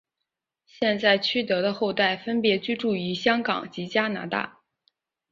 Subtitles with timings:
[0.65, 4.63] 现在区德的后代分别居住于香港及加拿大。